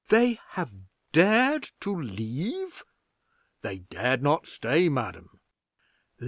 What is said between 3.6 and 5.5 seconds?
"They dared not stay, madam."